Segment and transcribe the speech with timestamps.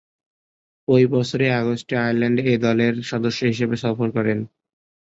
[0.87, 4.39] ঐ বছরেরই আগস্টে আয়ারল্যান্ডে এ দলের সদস্য হিসেবে সফর করেন।